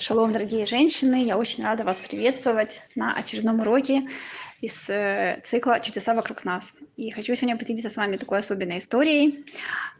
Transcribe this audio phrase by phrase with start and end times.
[0.00, 1.22] Шалом, дорогие женщины!
[1.24, 4.06] Я очень рада вас приветствовать на очередном уроке
[4.62, 6.74] из э, цикла «Чудеса вокруг нас».
[6.96, 9.44] И хочу сегодня поделиться с вами такой особенной историей,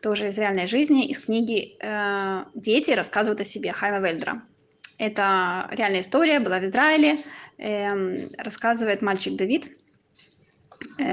[0.01, 4.43] тоже из реальной жизни, из книги э, «Дети рассказывают о себе» Хайма Вельдера.
[4.97, 7.19] Это реальная история, была в Израиле.
[7.59, 9.71] Э, рассказывает мальчик Давид,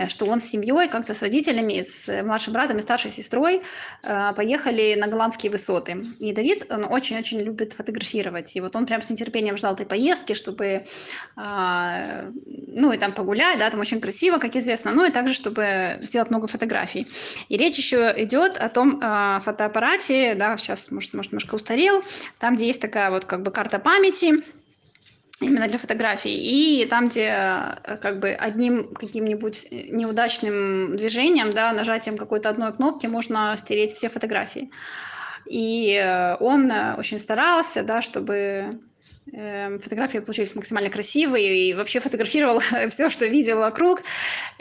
[0.07, 3.61] что он с семьей, как-то с родителями, с младшим братом и старшей сестрой
[4.03, 6.05] э, поехали на голландские высоты.
[6.19, 8.55] И Давид, он очень-очень любит фотографировать.
[8.55, 10.83] И вот он прям с нетерпением ждал этой поездки, чтобы,
[11.35, 12.29] а,
[12.67, 16.29] ну, и там погулять, да, там очень красиво, как известно, ну, и также, чтобы сделать
[16.29, 17.07] много фотографий.
[17.49, 22.03] И речь еще идет о том а, фотоаппарате, да, сейчас, может, может, немножко устарел,
[22.39, 24.35] там, где есть такая вот как бы карта памяти,
[25.41, 26.35] именно для фотографий.
[26.35, 27.33] И там, где
[27.83, 34.09] э, как бы одним каким-нибудь неудачным движением, да, нажатием какой-то одной кнопки можно стереть все
[34.09, 34.71] фотографии.
[35.45, 38.69] И э, он э, очень старался, да, чтобы
[39.31, 42.59] фотографии получились максимально красивые и вообще фотографировал
[42.89, 44.01] все, что видел вокруг.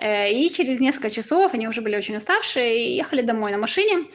[0.01, 4.07] И через несколько часов, они уже были очень уставшие, ехали домой на машине.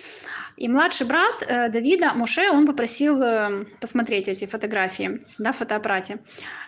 [0.62, 6.20] И младший брат э, Давида, Муше, он попросил э, посмотреть эти фотографии в фотоаппарате.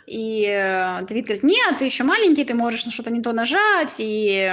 [0.08, 3.98] И э, Давид говорит, нет, ты еще маленький, ты можешь на что-то не то нажать,
[4.00, 4.52] и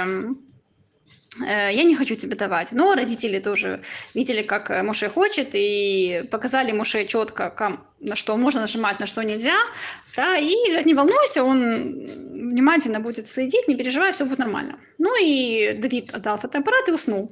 [1.39, 2.71] я не хочу тебе давать.
[2.71, 3.81] Но родители тоже
[4.13, 9.57] видели, как Муше хочет, и показали Муше четко, на что можно нажимать, на что нельзя.
[10.15, 10.53] Да, и
[10.85, 11.61] не волнуйся, он
[12.51, 14.77] внимательно будет следить, не переживай, все будет нормально.
[14.97, 17.31] Ну и Давид отдал фотоаппарат и уснул.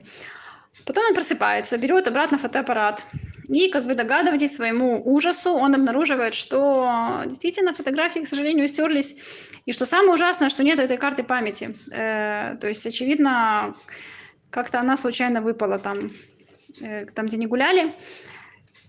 [0.86, 3.06] Потом он просыпается, берет обратно фотоаппарат.
[3.50, 9.16] И, как вы догадываетесь, своему ужасу он обнаруживает, что действительно фотографии, к сожалению, стерлись.
[9.66, 11.76] И что самое ужасное, что нет этой карты памяти.
[11.92, 13.76] Э, то есть, очевидно,
[14.52, 15.98] как-то она случайно выпала там,
[16.80, 17.96] э, там, где не гуляли.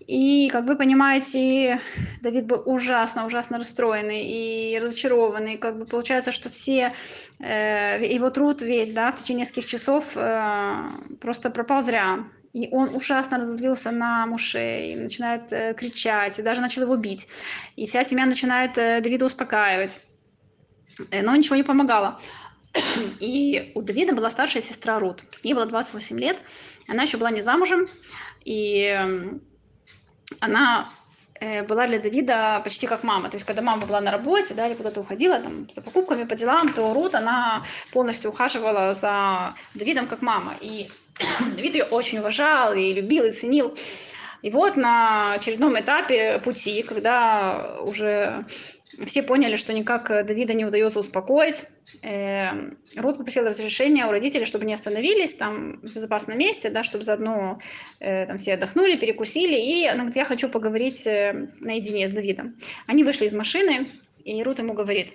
[0.07, 1.79] И, как вы понимаете,
[2.21, 5.57] Давид был ужасно, ужасно расстроенный и разочарованный.
[5.57, 6.93] Как бы получается, что все
[7.39, 12.25] э, его труд весь, да, в течение нескольких часов э, просто пропал зря.
[12.53, 17.27] И он ужасно разозлился на Муше, и начинает э, кричать, и даже начал его бить.
[17.77, 20.01] И вся семья начинает э, Давида успокаивать.
[21.11, 22.19] Э, но ничего не помогало.
[23.19, 25.23] И у Давида была старшая сестра Рут.
[25.43, 26.41] Ей было 28 лет.
[26.87, 27.87] Она еще была не замужем.
[28.43, 29.41] И эм,
[30.39, 30.89] она
[31.67, 33.29] была для Давида почти как мама.
[33.29, 36.35] То есть, когда мама была на работе, да, или куда-то уходила там, за покупками, по
[36.35, 40.53] делам, то Рут, она полностью ухаживала за Давидом как мама.
[40.61, 40.89] И
[41.55, 43.75] Давид ее очень уважал и любил, и ценил.
[44.41, 48.43] И вот на очередном этапе пути, когда уже
[49.05, 51.65] все поняли, что никак Давида не удается успокоить.
[52.01, 57.03] Эм, Рут попросила разрешения у родителей, чтобы не остановились там в безопасном месте, да, чтобы
[57.03, 57.59] заодно
[57.99, 59.55] э, там все отдохнули, перекусили.
[59.59, 62.55] И она говорит, я хочу поговорить э, наедине с Давидом.
[62.87, 63.87] Они вышли из машины,
[64.23, 65.13] и Рут ему говорит,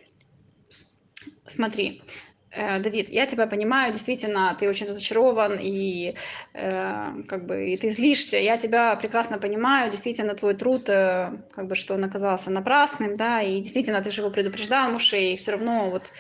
[1.47, 2.36] смотри, Э,
[2.81, 6.15] Давид, я тебя понимаю, действительно, ты очень разочарован и
[6.55, 8.39] э, как бы и ты злишься.
[8.39, 13.43] Я тебя прекрасно понимаю, действительно, твой труд, э, как бы, что он оказался напрасным, да,
[13.43, 16.13] и действительно, ты же его предупреждал, муж, и все равно, вот,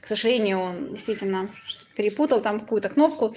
[0.00, 1.48] к сожалению, он действительно
[1.94, 3.34] перепутал там какую-то кнопку.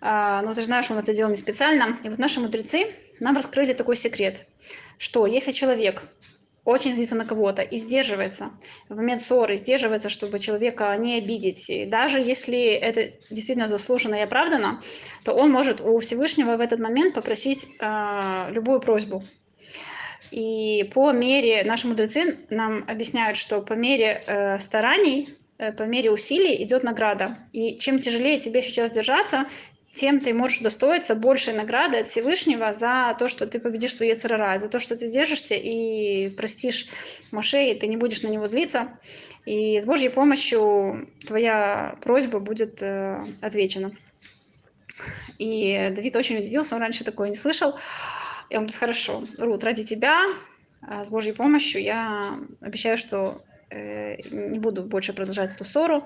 [0.00, 1.98] Э, но ты же знаешь, он это делал не специально.
[2.04, 4.46] И вот наши мудрецы нам раскрыли такой секрет,
[4.98, 6.02] что если человек
[6.66, 8.50] очень злится на кого-то и сдерживается
[8.88, 11.70] в момент ссоры, сдерживается, чтобы человека не обидеть.
[11.70, 14.80] И даже если это действительно заслуженно и оправдано,
[15.24, 19.22] то он может у Всевышнего в этот момент попросить э, любую просьбу.
[20.32, 25.28] И по мере, наши мудрецы нам объясняют, что по мере э, стараний,
[25.58, 27.38] э, по мере усилий идет награда.
[27.52, 29.46] И чем тяжелее тебе сейчас держаться,
[29.96, 34.58] тем ты можешь достоиться большей награды от Всевышнего за то, что ты победишь свои царара,
[34.58, 36.86] за то, что ты сдержишься и простишь
[37.32, 38.98] Моше, и ты не будешь на него злиться.
[39.46, 43.92] И с Божьей помощью твоя просьба будет э, отвечена.
[45.38, 47.74] И Давид очень удивился, он раньше такое не слышал.
[48.50, 50.20] И он говорит, хорошо, Рут, ради тебя,
[50.86, 56.02] э, с Божьей помощью я обещаю, что э, не буду больше продолжать эту ссору.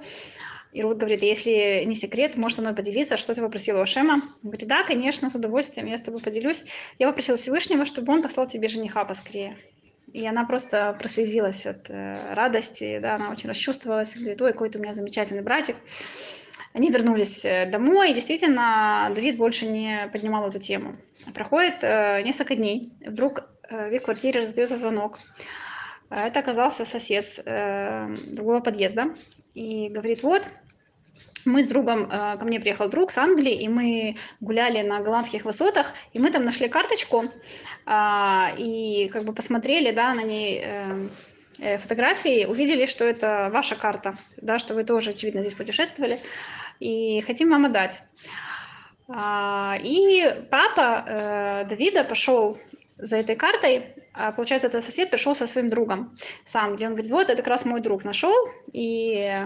[0.73, 4.15] И Рут говорит, если не секрет, можешь со мной поделиться, что ты попросила у Шема.
[4.15, 6.65] Он говорит, да, конечно, с удовольствием, я с тобой поделюсь.
[6.99, 9.57] Я попросила Всевышнего, чтобы он послал тебе жениха поскорее.
[10.13, 14.83] И она просто прослезилась от э, радости, да, она очень расчувствовалась, говорит, ой, какой-то у
[14.83, 15.77] меня замечательный братик.
[16.73, 20.97] Они вернулись э, домой, и действительно Давид больше не поднимал эту тему.
[21.35, 25.19] Проходит э, несколько дней, вдруг э, в их квартире раздается звонок.
[26.11, 29.05] Это оказался сосед э, другого подъезда,
[29.55, 30.49] и говорит, вот,
[31.45, 35.45] мы с другом, э, ко мне приехал друг с Англии, и мы гуляли на голландских
[35.45, 37.25] высотах, и мы там нашли карточку,
[37.87, 41.09] а, и как бы посмотрели, да, на ней э,
[41.61, 46.21] э, фотографии, увидели, что это ваша карта, да, что вы тоже, очевидно, здесь путешествовали,
[46.79, 48.03] и хотим вам отдать.
[49.09, 52.57] А, и папа Давида пошел
[53.03, 56.87] за этой картой, а получается, этот сосед пришел со своим другом с Англии.
[56.87, 58.35] Он говорит, вот, это как раз мой друг нашел,
[58.73, 59.45] и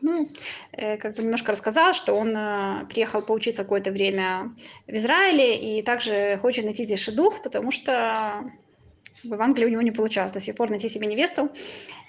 [0.00, 0.30] ну,
[0.72, 4.54] э, как бы немножко рассказал, что он э, приехал поучиться какое-то время
[4.86, 8.44] в Израиле и также хочет найти здесь шедух, потому что
[9.24, 11.50] в Англии у него не получалось до сих пор найти себе невесту.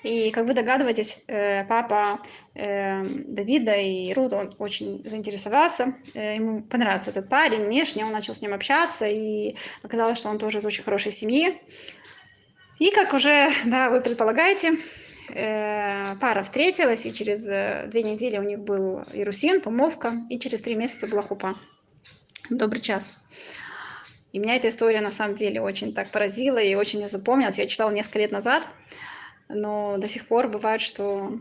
[0.03, 2.21] И, как вы догадываетесь, э, папа
[2.55, 5.95] Давида и Рут, он очень заинтересовался.
[6.13, 10.57] Ему понравился этот парень внешне, он начал с ним общаться, и оказалось, что он тоже
[10.57, 11.61] из очень хорошей семьи.
[12.79, 14.77] И, как уже да, вы предполагаете,
[15.31, 20.61] Э, пара встретилась, и через э, две недели у них был Ирусин, помолвка, и через
[20.61, 21.55] три месяца была хупа.
[22.49, 23.13] Добрый час.
[24.31, 27.57] И меня эта история на самом деле очень так поразила и очень запомнилась.
[27.57, 28.67] Я читала несколько лет назад,
[29.47, 31.39] но до сих пор бывает, что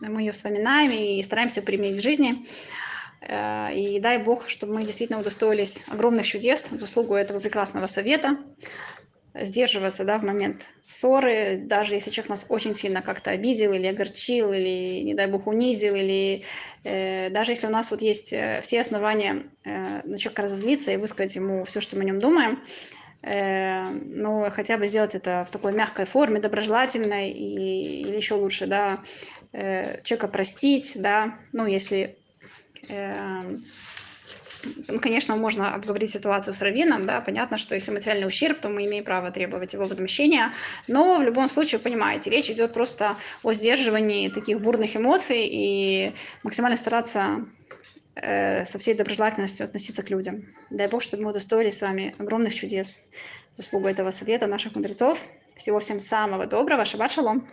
[0.00, 2.44] мы ее вспоминаем и стараемся применить в жизни.
[3.20, 8.38] Э, и дай Бог, чтобы мы действительно удостоились огромных чудес в заслугу этого прекрасного совета,
[9.42, 14.52] сдерживаться да, в момент ссоры, даже если человек нас очень сильно как-то обидел или огорчил,
[14.52, 16.42] или, не дай бог, унизил, или
[16.84, 20.96] э, даже если у нас вот есть э, все основания э, на человека разозлиться и
[20.96, 22.62] высказать ему все, что мы о нем думаем,
[23.22, 28.66] э, но хотя бы сделать это в такой мягкой форме, доброжелательной, и, или еще лучше,
[28.66, 29.02] да,
[29.52, 32.16] э, человека простить, да, ну, если...
[32.88, 33.42] Э,
[34.88, 38.86] ну, конечно, можно обговорить ситуацию с раввином, да, понятно, что если материальный ущерб, то мы
[38.86, 40.52] имеем право требовать его возмещения,
[40.86, 46.12] но в любом случае, понимаете, речь идет просто о сдерживании таких бурных эмоций и
[46.42, 47.46] максимально стараться
[48.14, 50.44] э, со всей доброжелательностью относиться к людям.
[50.70, 53.00] Дай Бог, чтобы мы удостоились с вами огромных чудес,
[53.54, 55.22] заслугу этого совета наших мудрецов.
[55.56, 56.84] Всего всем самого доброго.
[56.84, 57.48] Шаббат шалом.